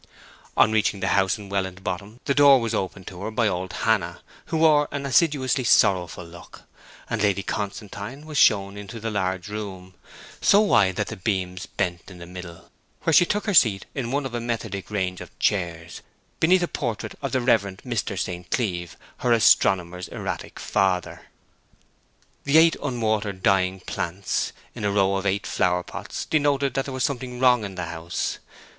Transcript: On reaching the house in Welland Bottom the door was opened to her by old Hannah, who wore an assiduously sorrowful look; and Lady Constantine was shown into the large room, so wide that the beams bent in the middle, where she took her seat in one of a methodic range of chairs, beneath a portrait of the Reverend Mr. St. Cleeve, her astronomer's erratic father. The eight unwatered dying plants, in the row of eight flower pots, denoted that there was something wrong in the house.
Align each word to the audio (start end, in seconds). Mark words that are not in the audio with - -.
On 0.57 0.71
reaching 0.71 0.99
the 0.99 1.09
house 1.09 1.37
in 1.37 1.47
Welland 1.47 1.83
Bottom 1.83 2.21
the 2.25 2.33
door 2.33 2.59
was 2.59 2.73
opened 2.73 3.05
to 3.05 3.21
her 3.21 3.29
by 3.29 3.47
old 3.47 3.71
Hannah, 3.71 4.23
who 4.45 4.57
wore 4.57 4.87
an 4.89 5.05
assiduously 5.05 5.63
sorrowful 5.63 6.25
look; 6.25 6.63
and 7.07 7.21
Lady 7.21 7.43
Constantine 7.43 8.25
was 8.25 8.39
shown 8.39 8.77
into 8.77 8.99
the 8.99 9.11
large 9.11 9.47
room, 9.47 9.93
so 10.41 10.59
wide 10.59 10.95
that 10.95 11.09
the 11.09 11.17
beams 11.17 11.67
bent 11.67 12.09
in 12.09 12.17
the 12.17 12.25
middle, 12.25 12.71
where 13.03 13.13
she 13.13 13.27
took 13.27 13.45
her 13.45 13.53
seat 13.53 13.85
in 13.93 14.09
one 14.09 14.25
of 14.25 14.33
a 14.33 14.41
methodic 14.41 14.89
range 14.89 15.21
of 15.21 15.37
chairs, 15.37 16.01
beneath 16.39 16.63
a 16.63 16.67
portrait 16.67 17.13
of 17.21 17.31
the 17.31 17.39
Reverend 17.39 17.83
Mr. 17.85 18.17
St. 18.17 18.49
Cleeve, 18.49 18.97
her 19.17 19.31
astronomer's 19.31 20.07
erratic 20.07 20.59
father. 20.59 21.27
The 22.43 22.57
eight 22.57 22.75
unwatered 22.81 23.43
dying 23.43 23.81
plants, 23.81 24.51
in 24.73 24.81
the 24.81 24.89
row 24.89 25.13
of 25.17 25.27
eight 25.27 25.45
flower 25.45 25.83
pots, 25.83 26.25
denoted 26.25 26.73
that 26.73 26.85
there 26.85 26.91
was 26.95 27.03
something 27.03 27.39
wrong 27.39 27.63
in 27.63 27.75
the 27.75 27.85
house. 27.85 28.39